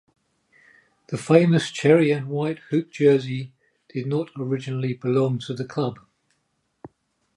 [1.09, 3.53] The famous cherry-and-white-hooped jersey
[3.89, 5.99] did not originally belong to the club.